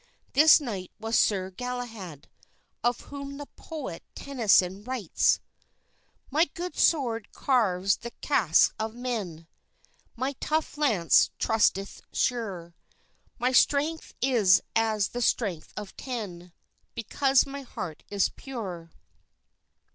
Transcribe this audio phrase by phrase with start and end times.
[0.33, 2.27] This knight was Sir Galahad,
[2.83, 5.39] of whom the poet Tennyson writes:
[6.31, 9.47] "My good sword carves the casques of men,
[10.15, 12.73] My tough lance thrusteth sure,
[13.37, 16.51] My strength is as the strength of ten,
[16.95, 18.89] Because my heart is pure."